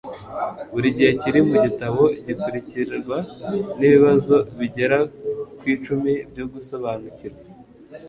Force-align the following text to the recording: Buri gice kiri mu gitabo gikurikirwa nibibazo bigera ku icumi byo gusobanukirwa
Buri 0.71 0.87
gice 0.97 1.07
kiri 1.21 1.39
mu 1.47 1.55
gitabo 1.65 2.01
gikurikirwa 2.25 3.17
nibibazo 3.77 4.35
bigera 4.57 4.97
ku 5.59 5.63
icumi 5.75 6.11
byo 6.31 6.45
gusobanukirwa 6.53 7.45